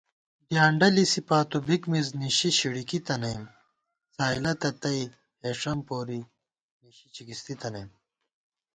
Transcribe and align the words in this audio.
ڈیانڈہ 0.49 0.87
لِسی 0.95 1.21
پاتُو 1.27 1.57
بِک 1.67 1.83
مِز 1.91 2.07
نِشِی 2.19 2.49
شِڑِکی 2.57 2.99
تَنَئیم 3.05 3.43
* 3.81 4.13
څھائلَتہ 4.13 4.69
تئ 4.81 4.99
ہېݭَم 5.41 5.79
پوری 5.87 6.19
نِشی 6.81 7.07
چِکِستی 7.15 7.53
تَنَئم 7.61 7.89